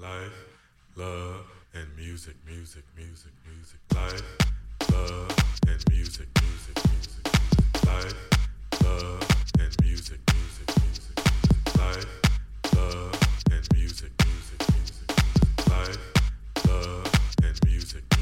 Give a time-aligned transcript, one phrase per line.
[0.00, 0.32] Life,
[0.94, 1.44] love,
[1.74, 3.80] and music, music, music, music.
[3.92, 4.22] Life,
[4.92, 5.36] love,
[5.66, 7.84] and music, music, music.
[7.84, 8.14] Life,
[8.84, 9.26] love,
[9.58, 11.78] and music, music, music.
[11.78, 12.06] Life,
[12.76, 15.68] love, and music, music, music.
[15.68, 15.98] Life,
[16.68, 17.12] love,
[17.42, 18.17] and music.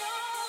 [0.00, 0.47] Oh,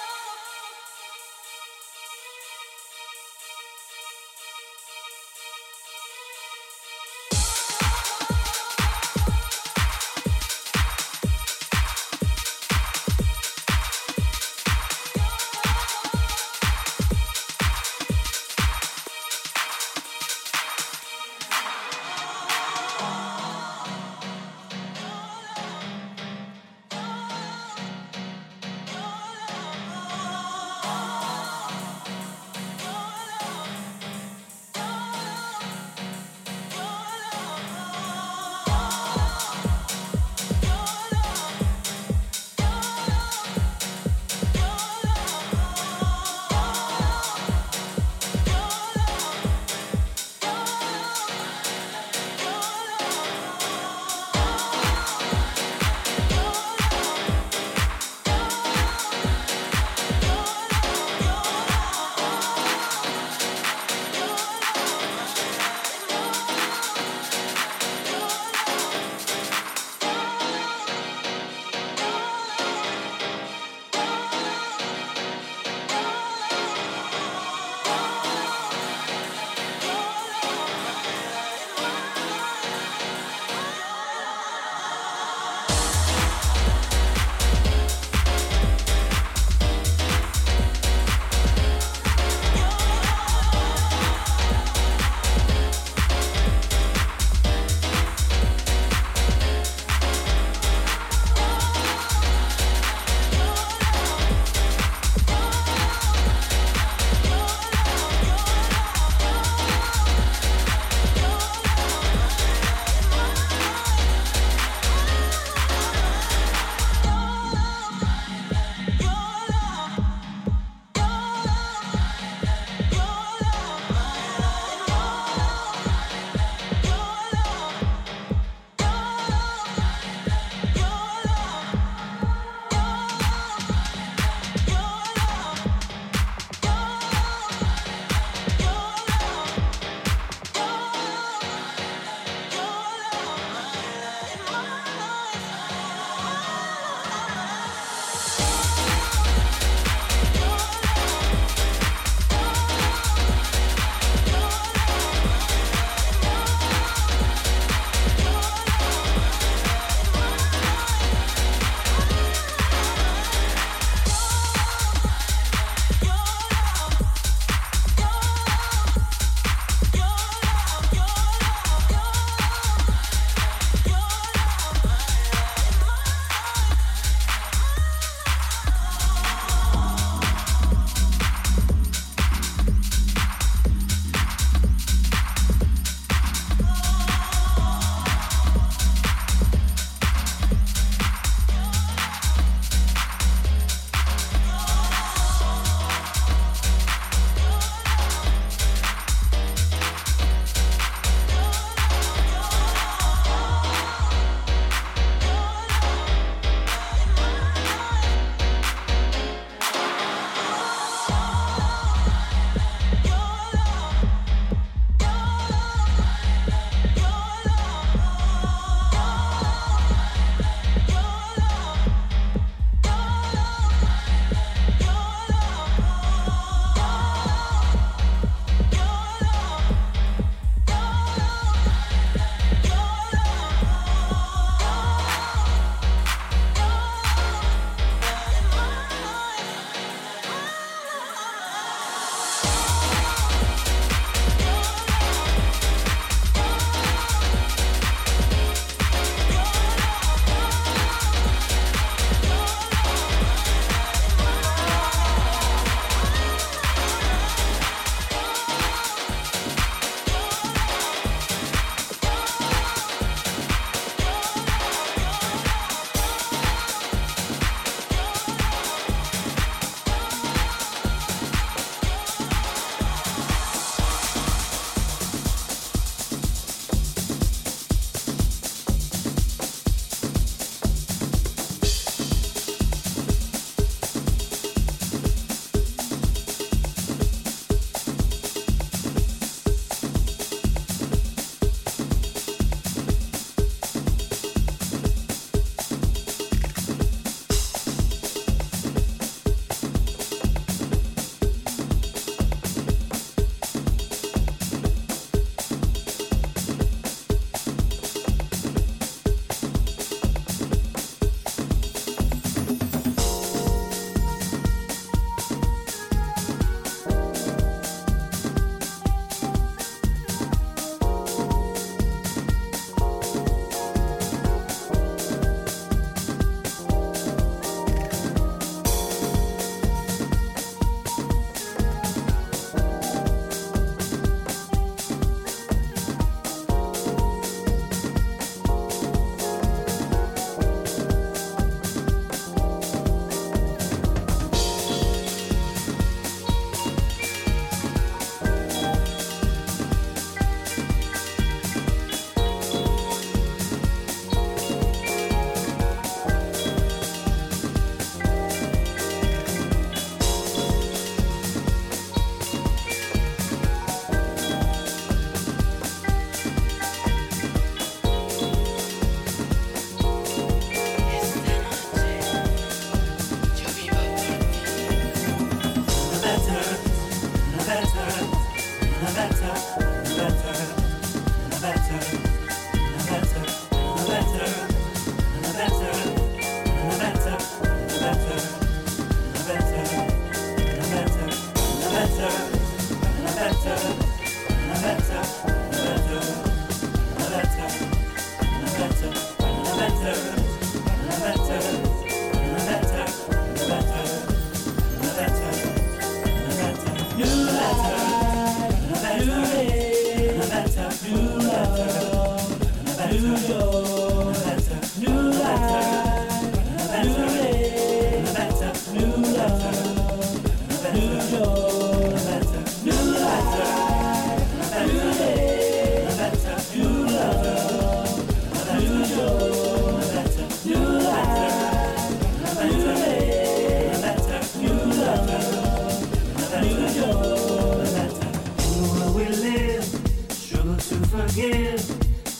[440.89, 441.61] forgive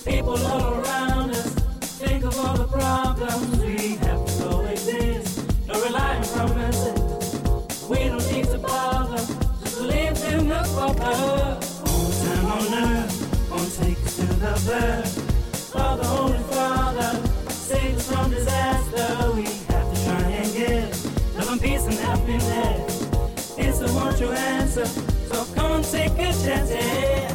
[0.05, 1.53] people all around us.
[1.99, 5.43] Think of all the problems we have to go exist.
[5.67, 7.89] No relying promises.
[7.89, 9.17] We don't need to bother.
[9.61, 11.57] Just live in the bubble.
[11.89, 15.71] On time on earth, won't take us to the birth.
[15.71, 17.11] For the Holy Father,
[17.49, 19.31] save us from disaster.
[19.35, 23.09] We have to try and give love and peace and happiness.
[23.57, 24.85] It's the one true answer.
[24.85, 27.28] So come take a chance.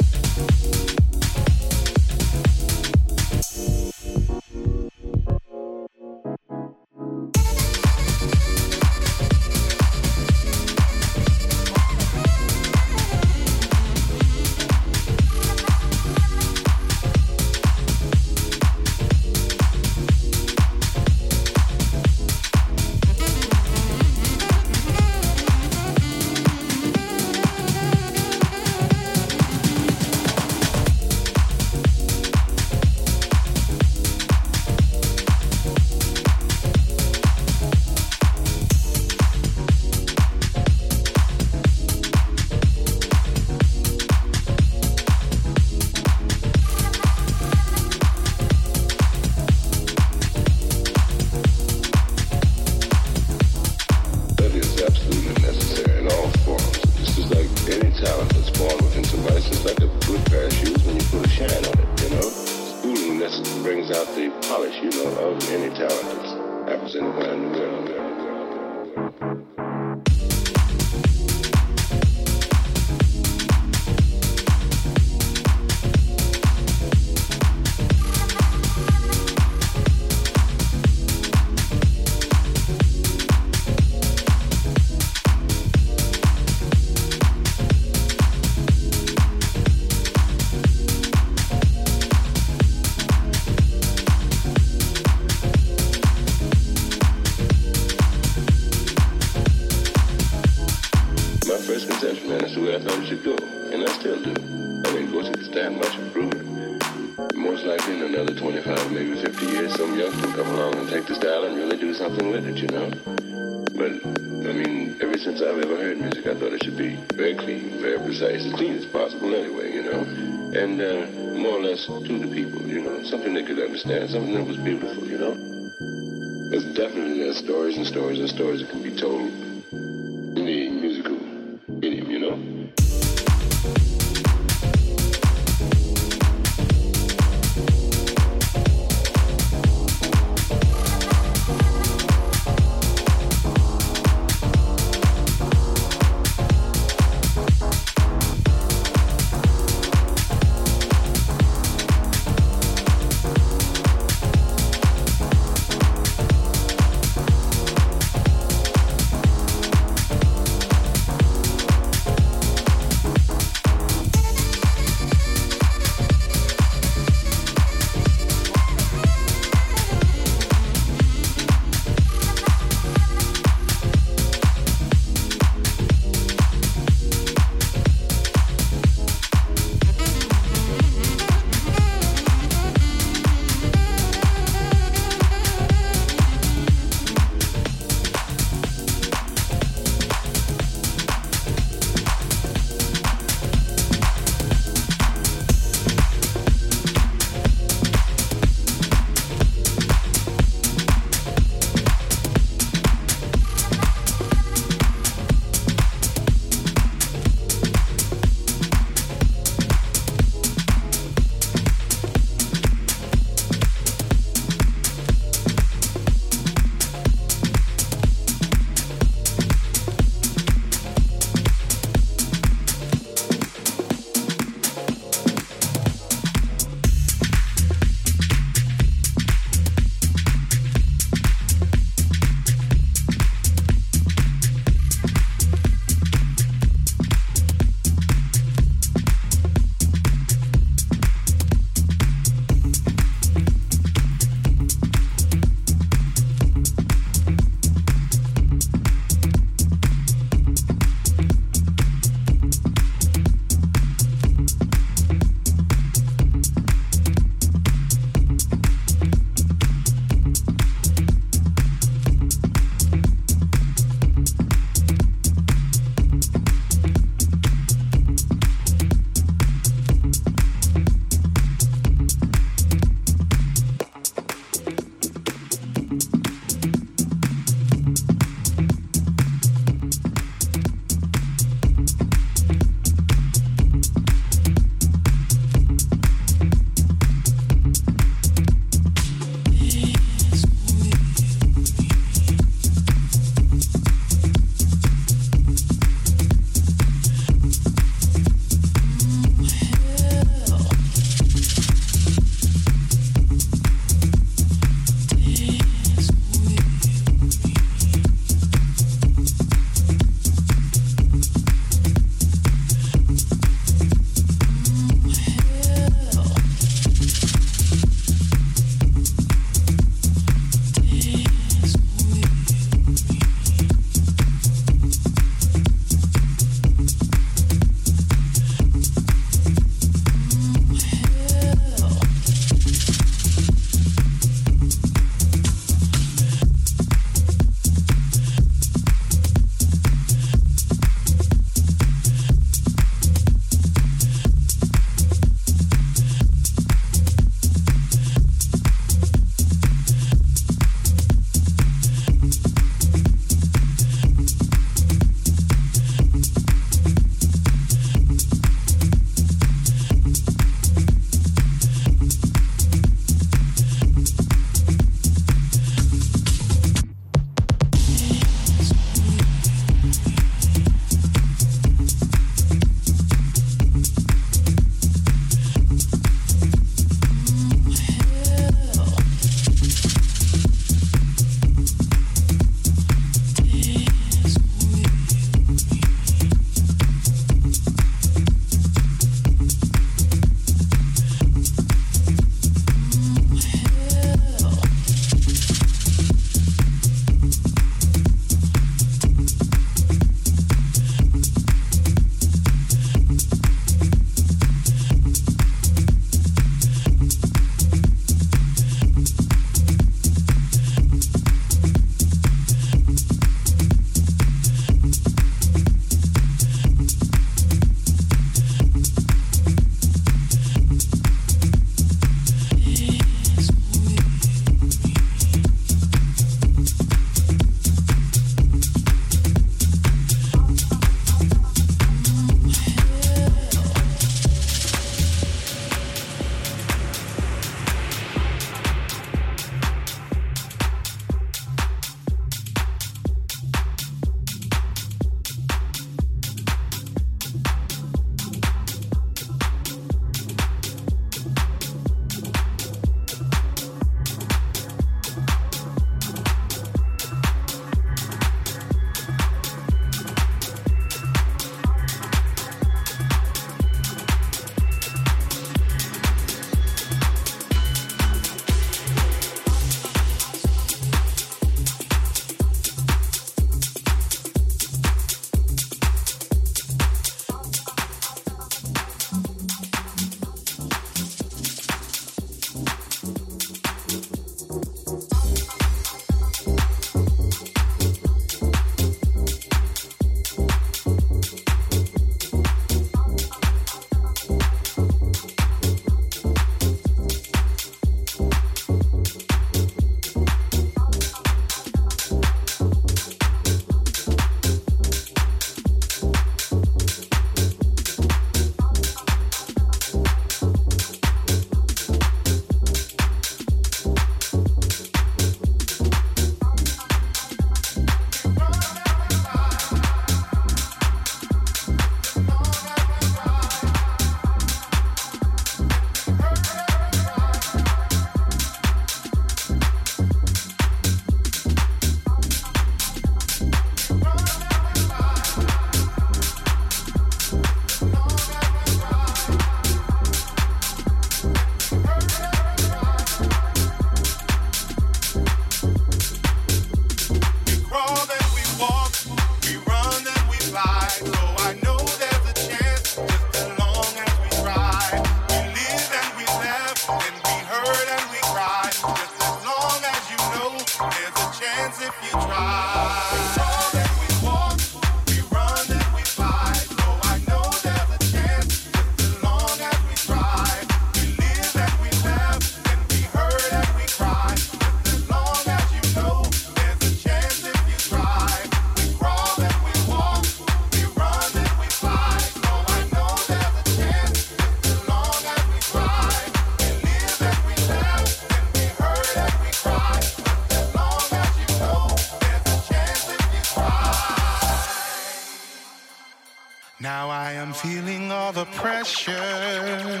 [598.64, 600.00] pressure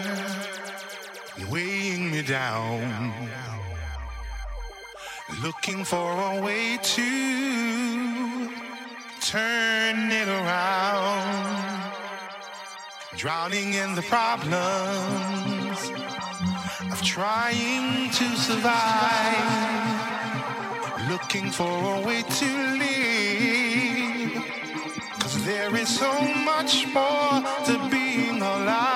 [1.50, 3.12] weighing me down.
[5.42, 7.10] Looking for a way to
[9.20, 11.92] turn it around.
[13.18, 15.78] Drowning in the problems
[16.90, 19.44] of trying to survive.
[21.10, 22.50] Looking for a way to
[22.82, 24.42] live.
[25.20, 26.12] Cause there is so
[26.50, 27.42] much more
[28.64, 28.93] alive.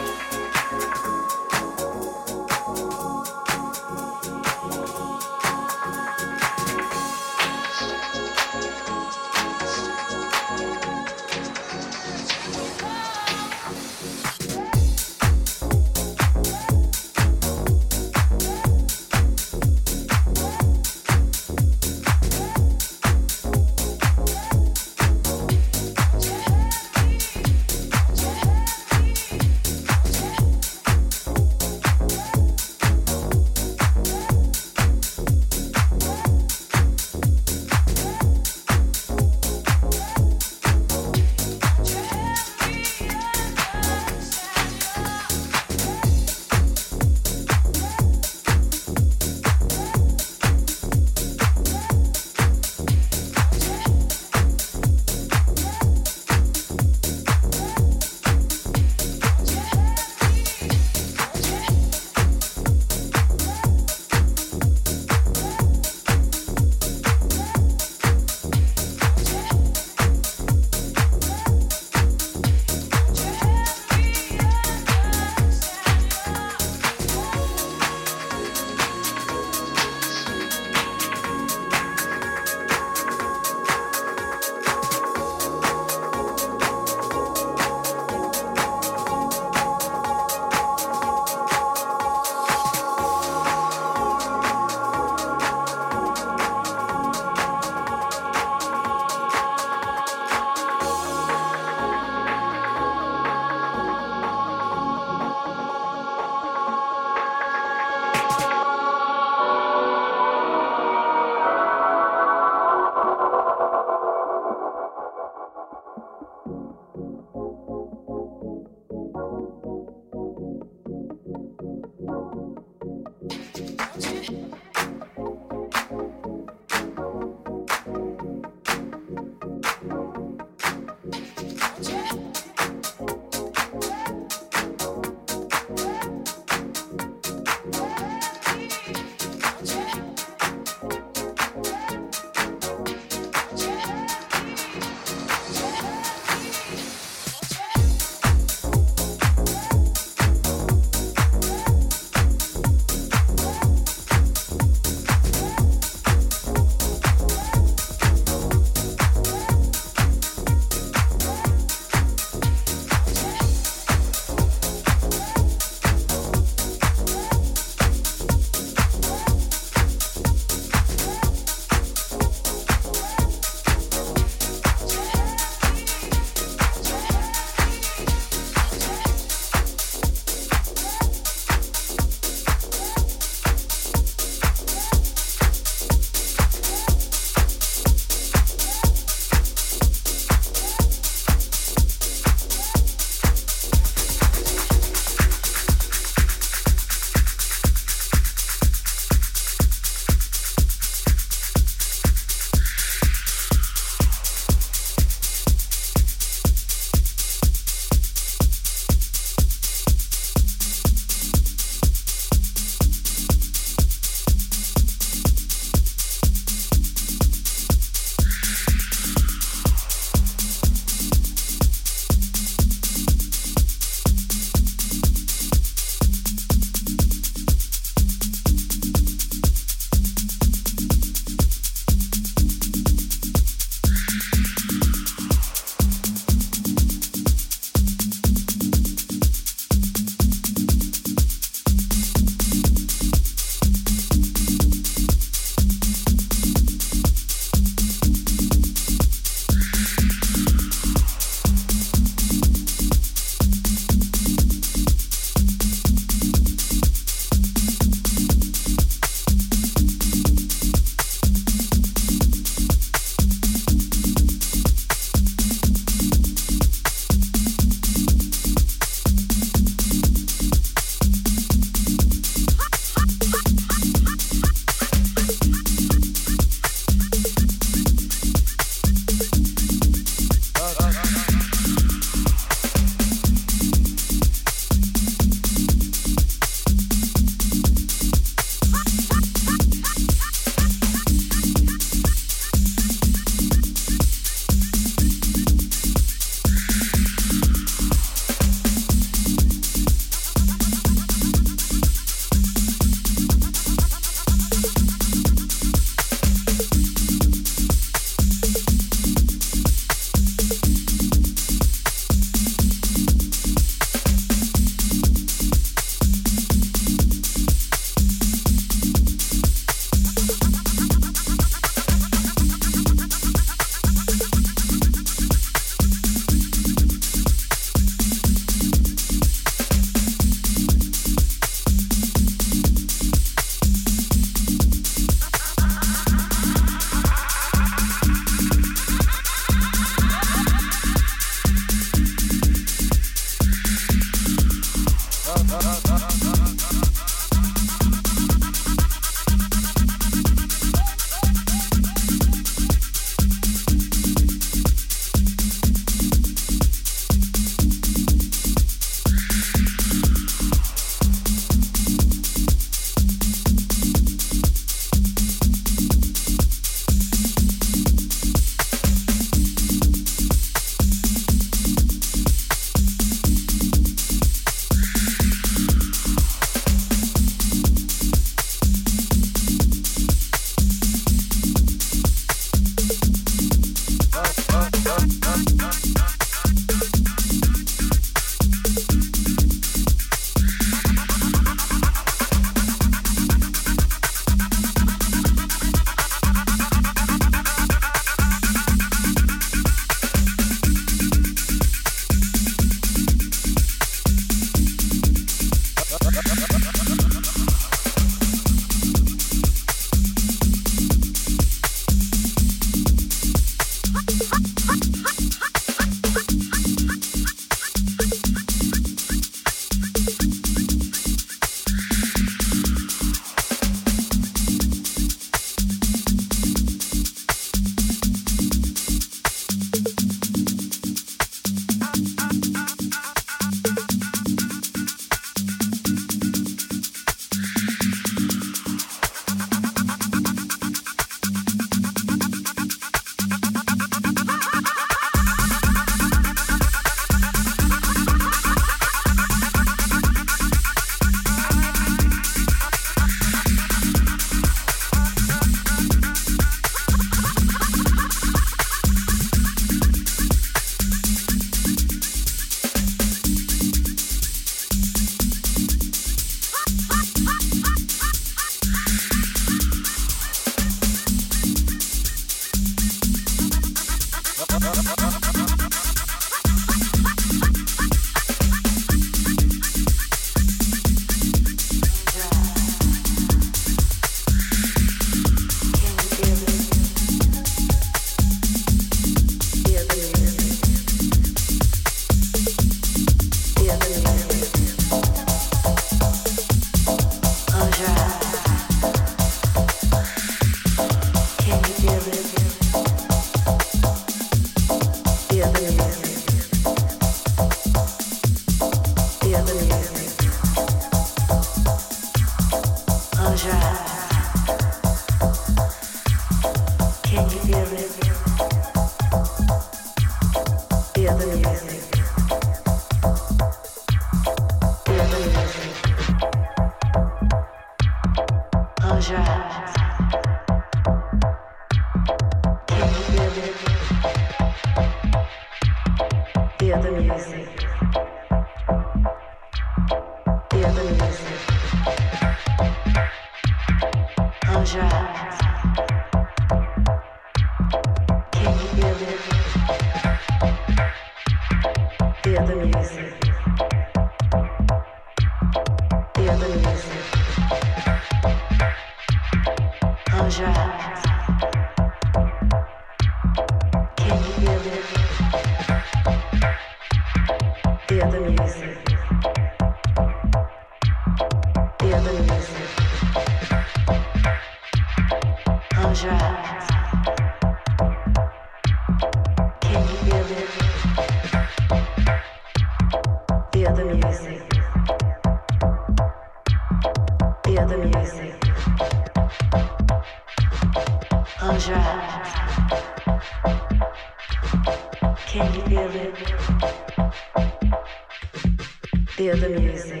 [599.35, 600.00] the music.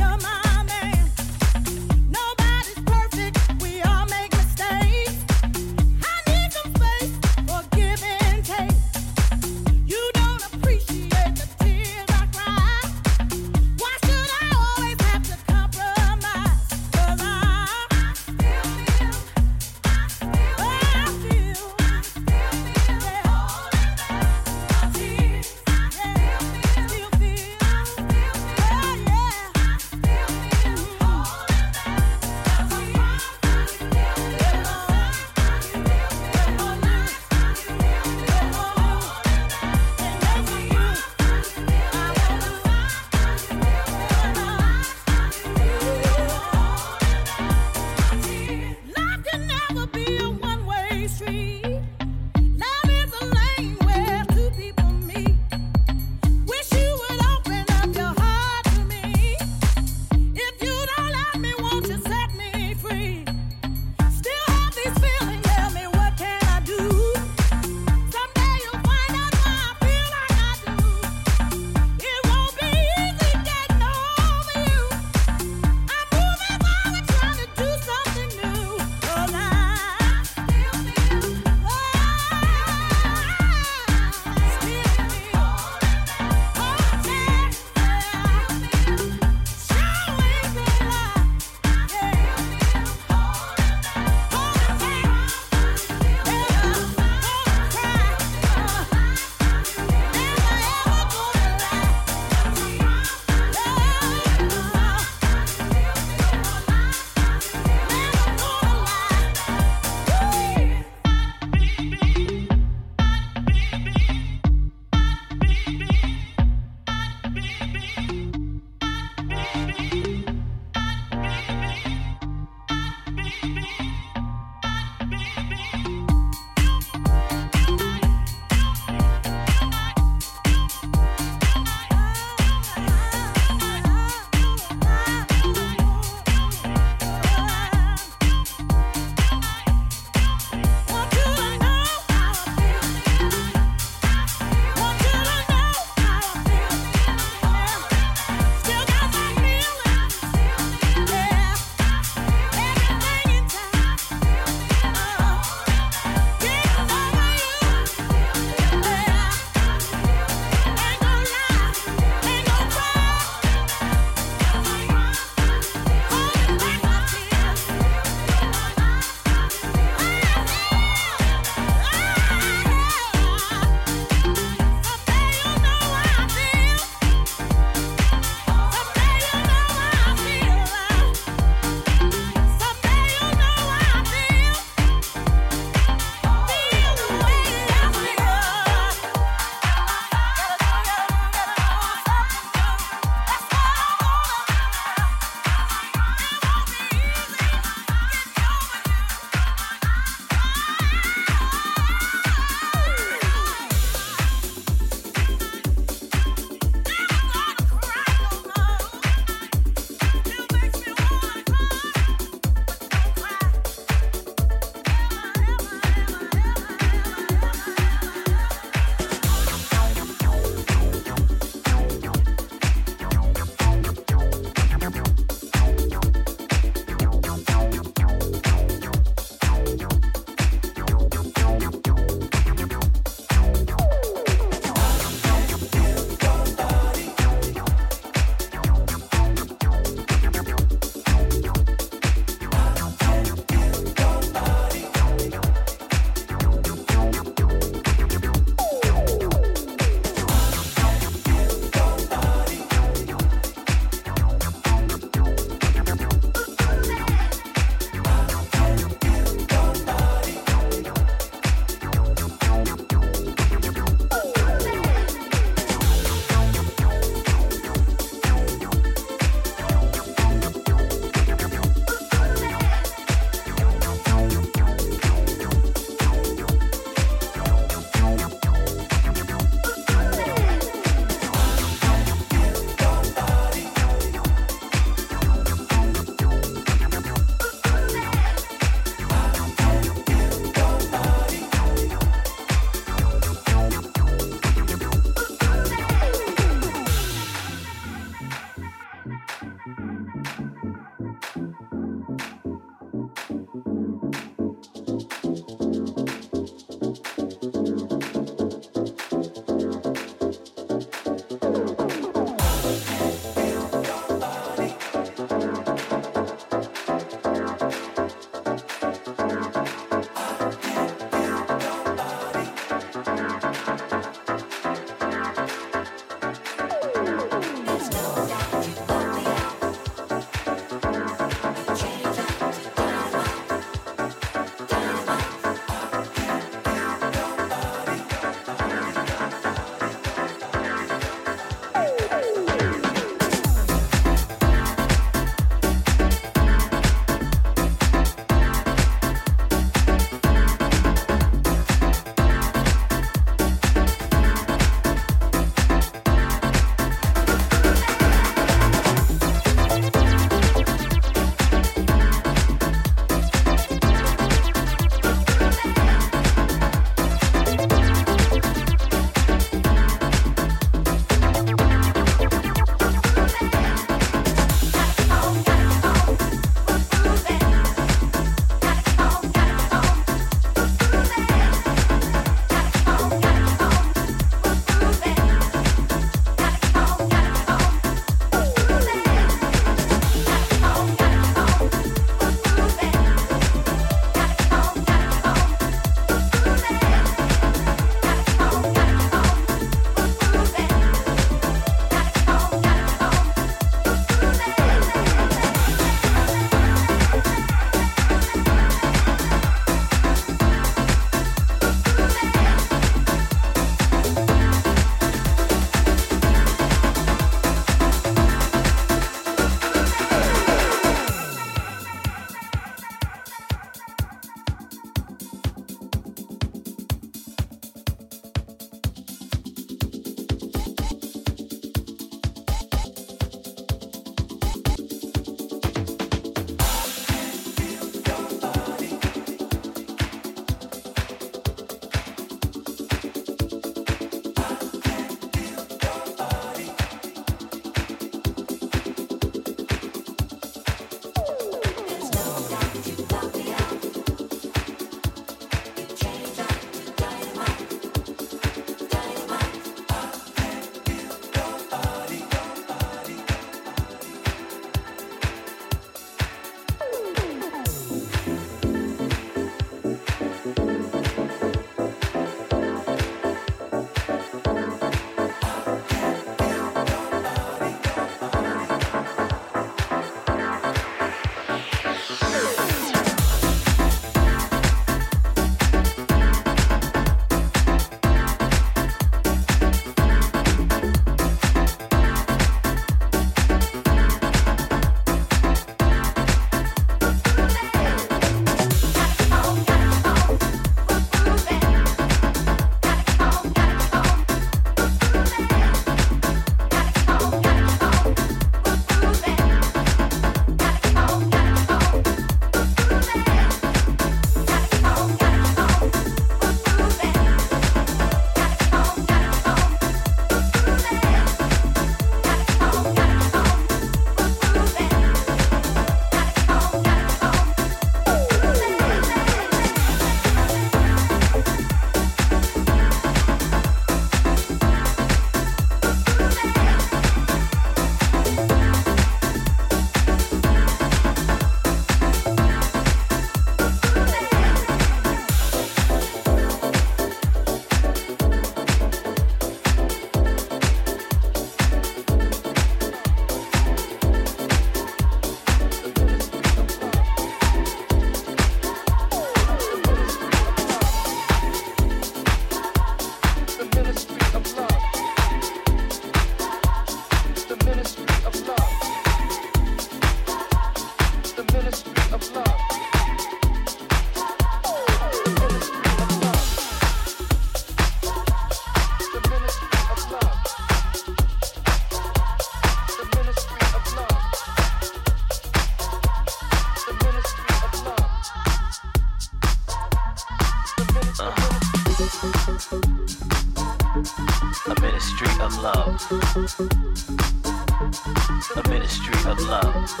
[599.98, 600.00] A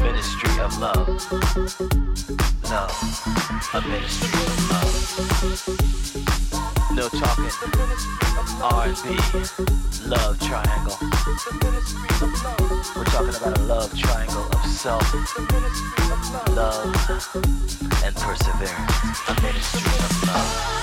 [0.00, 1.08] ministry of love.
[2.70, 2.94] Love.
[3.74, 4.94] A ministry of love.
[6.94, 7.50] No talking.
[8.62, 9.18] R&B.
[10.06, 10.96] Love triangle.
[12.94, 15.02] We're talking about a love triangle of self,
[16.50, 16.94] love,
[18.04, 19.20] and perseverance.
[19.28, 20.78] A ministry of love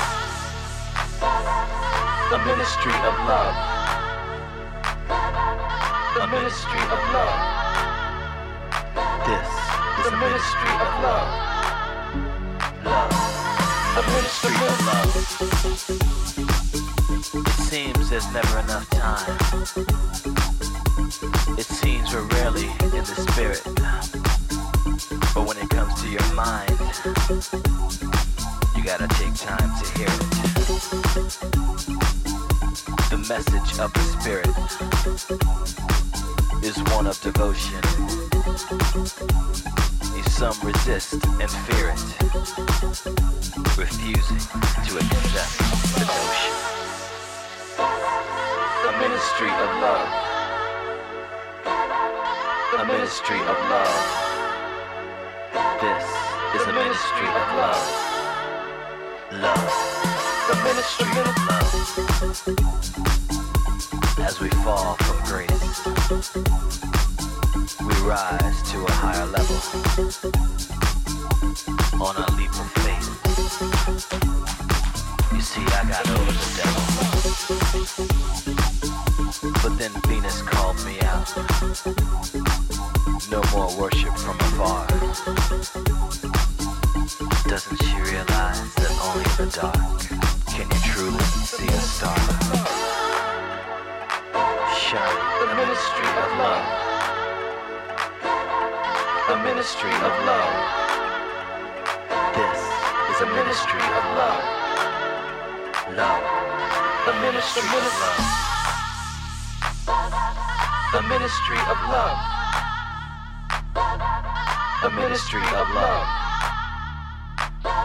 [2.31, 3.78] a ministry of love.
[6.31, 7.39] Ministry of love.
[9.25, 9.49] This
[9.99, 11.29] is a ministry of love.
[12.85, 13.13] Love.
[13.97, 15.09] A ministry of love.
[17.47, 19.39] It seems there's never enough time.
[21.57, 23.63] It seems we're rarely in the spirit.
[25.33, 26.69] But when it comes to your mind,
[28.77, 30.29] you gotta take time to hear it
[33.09, 35.88] the message of the Spirit
[36.69, 37.79] is one of devotion.
[40.19, 42.01] If some resist and fear it,
[43.75, 44.43] refusing
[44.85, 45.53] to accept
[45.95, 46.55] the notion.
[48.85, 50.09] A ministry of love.
[52.77, 53.99] A ministry of love.
[55.81, 56.05] This
[56.53, 57.85] is a ministry of love.
[59.41, 59.69] Love
[60.49, 61.69] the ministry of love.
[64.19, 65.58] As we fall from grace,
[66.09, 66.15] we
[68.01, 69.55] rise to a higher level
[72.03, 73.09] on a leap of faith.
[75.31, 76.83] You see, I got over the devil.
[79.61, 81.31] But then Venus called me out.
[83.29, 84.88] No more worship from afar.
[99.59, 100.55] Ministry of love.
[102.31, 102.61] This
[103.11, 104.43] is a ministry of love.
[105.99, 106.23] Love.
[107.05, 108.23] The ministry of love.
[110.95, 112.19] The ministry of love.
[114.83, 116.07] A ministry of love.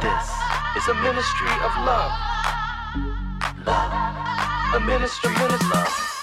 [0.01, 0.27] This
[0.79, 2.13] is a ministry of love
[3.67, 4.75] love.
[4.75, 6.14] A ministry of love.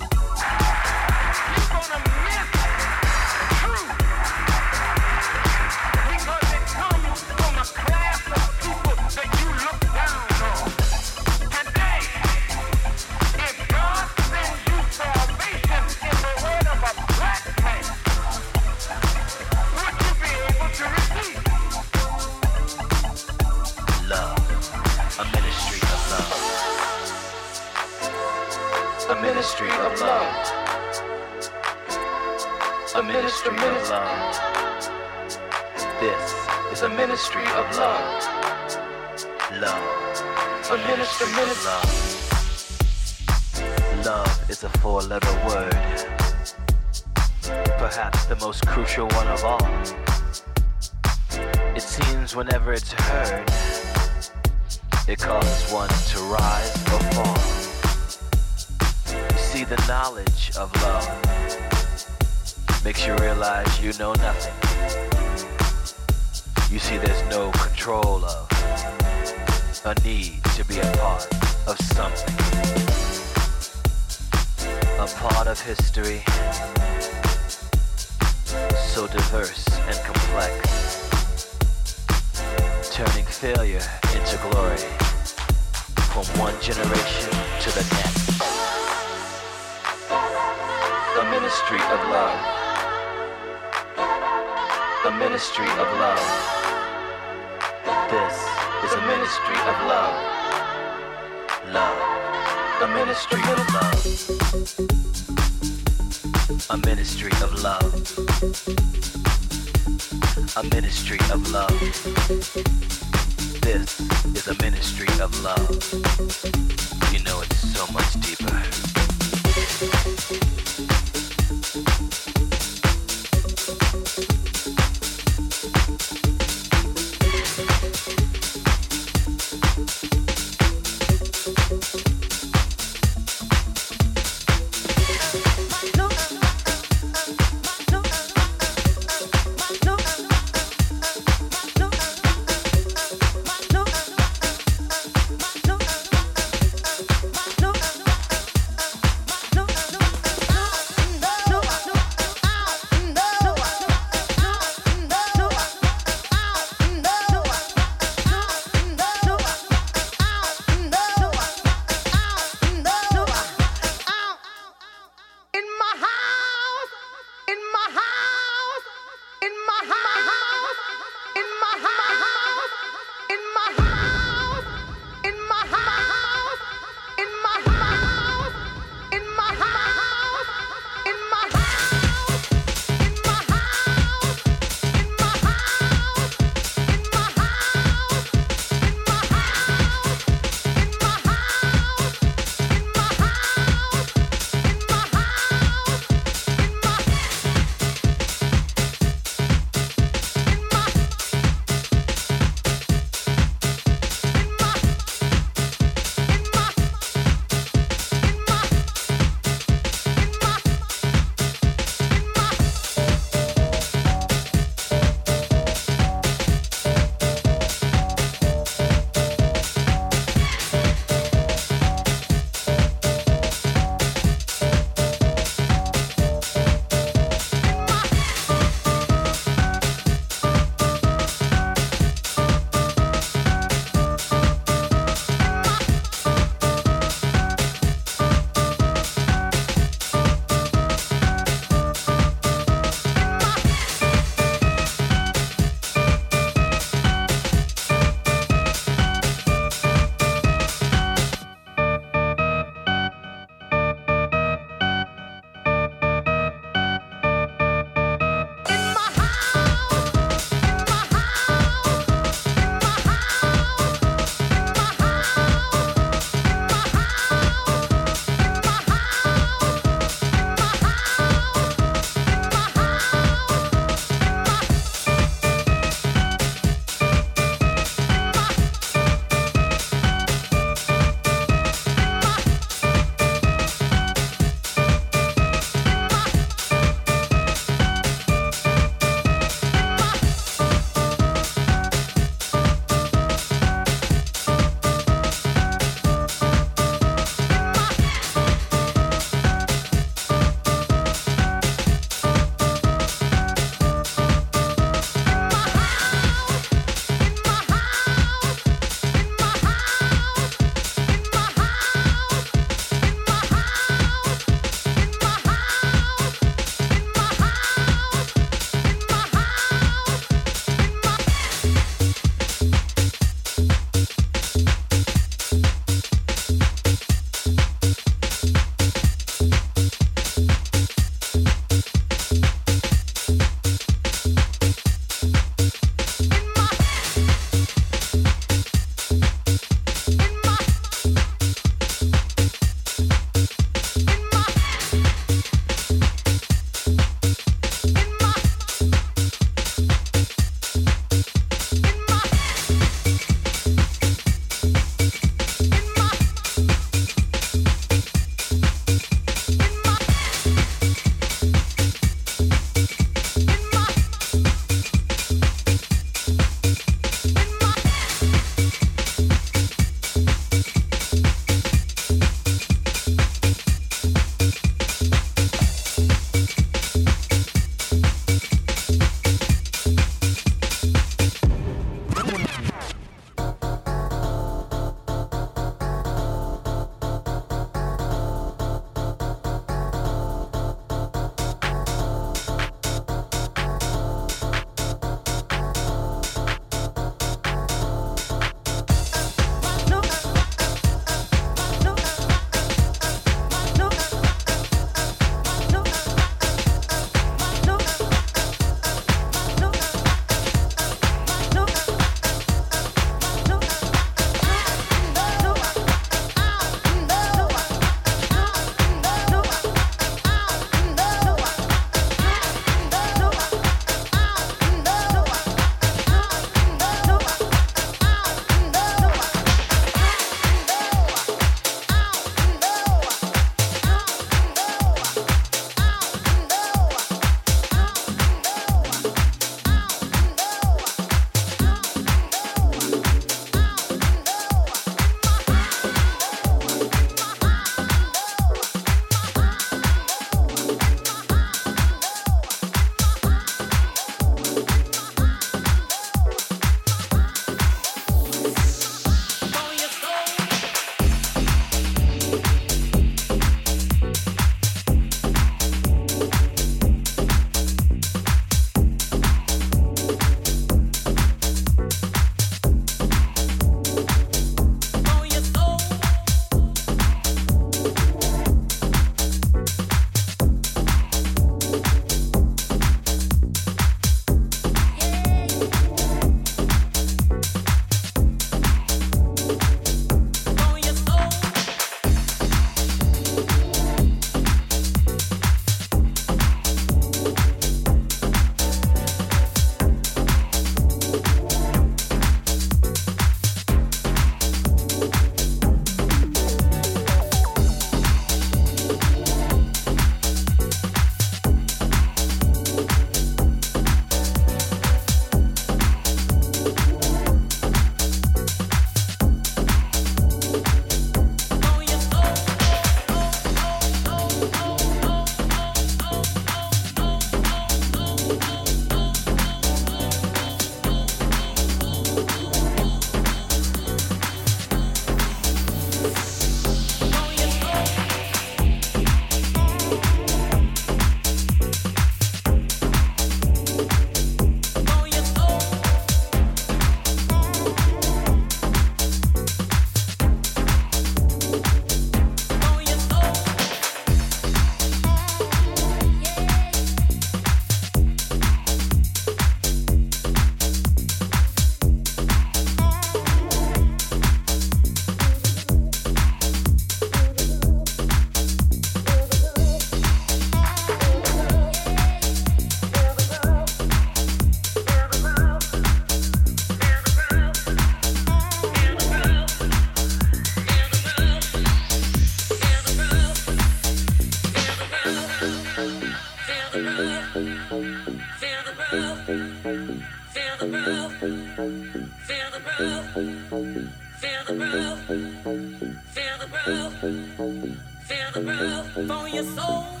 [599.13, 600.00] Oh,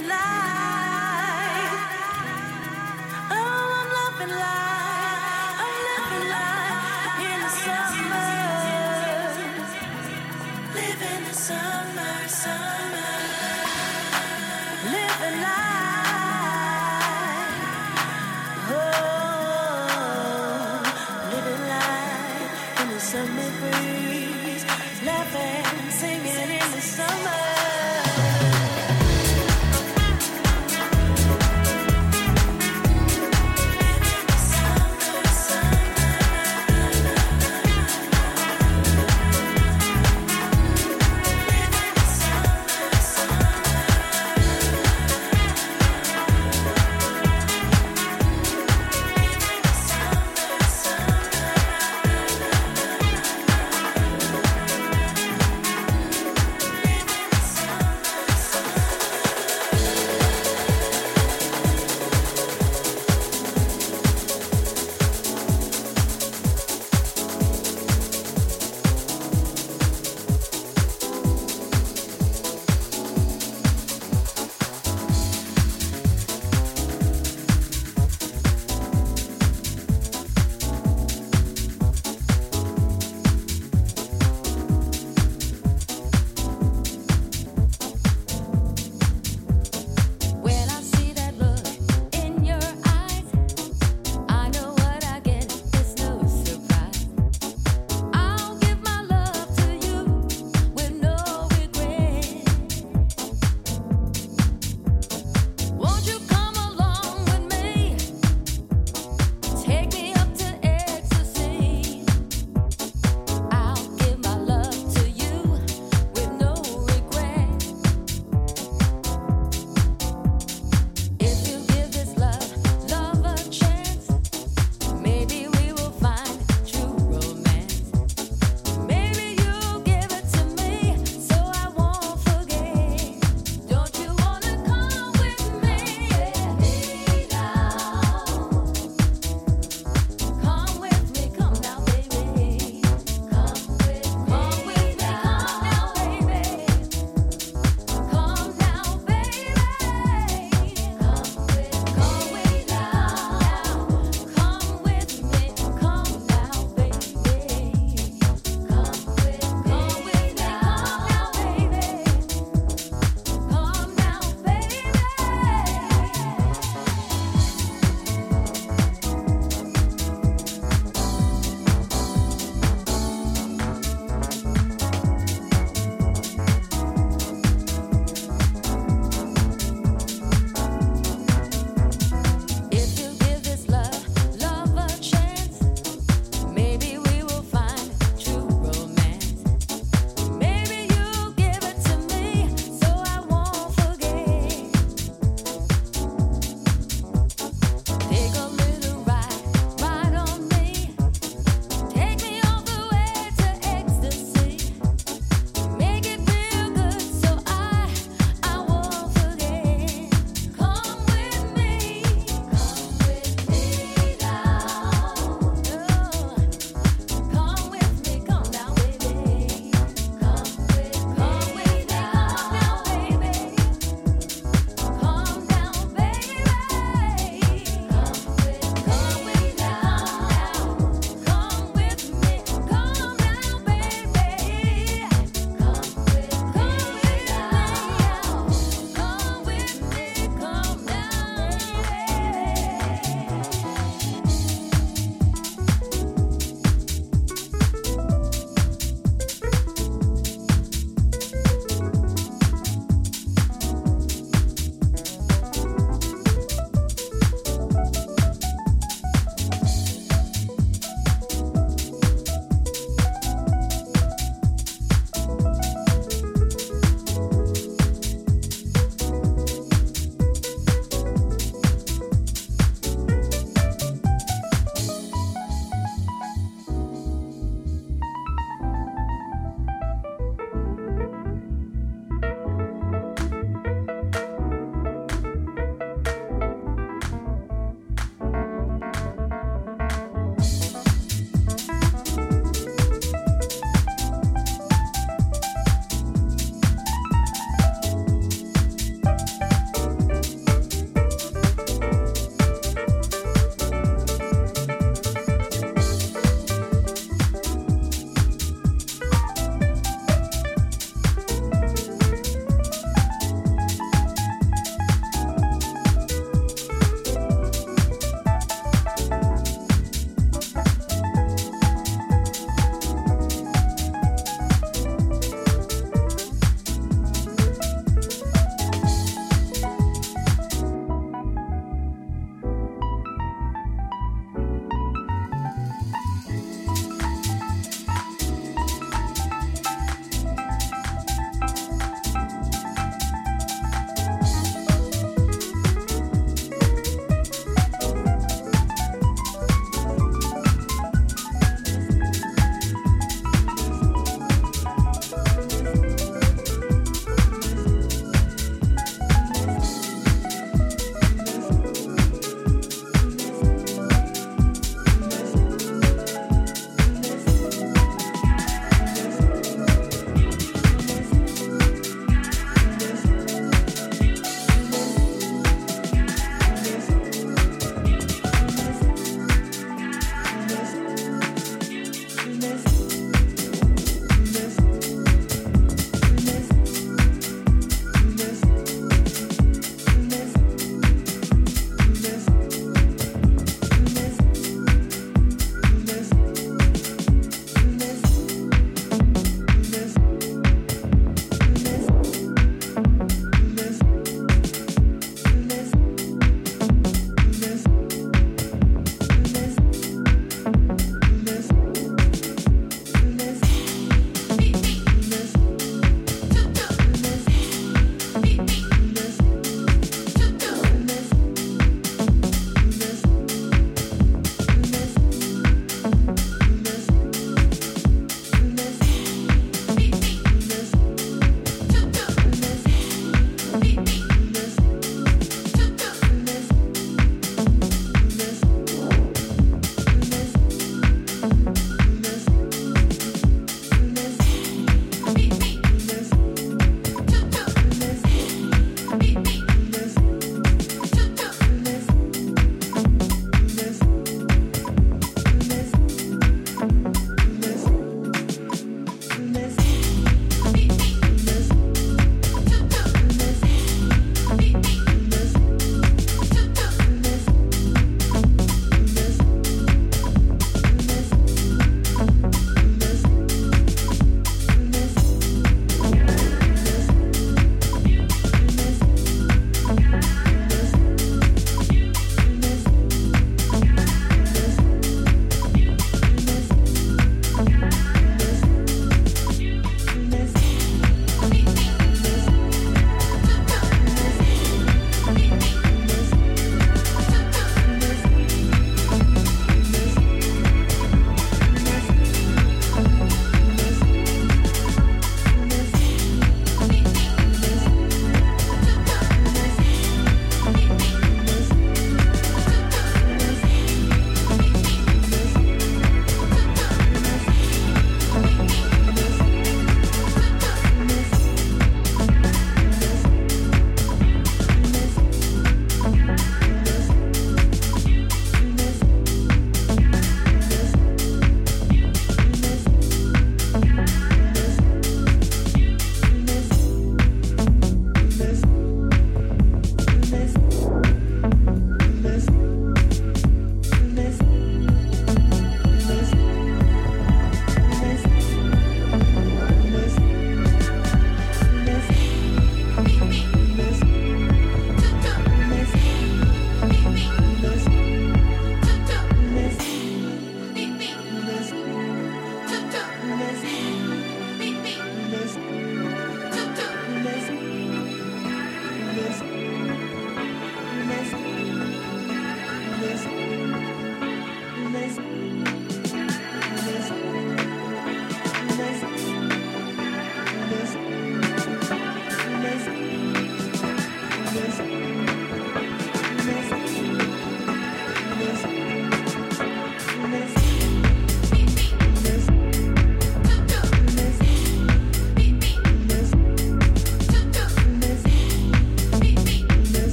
[0.00, 0.37] I'm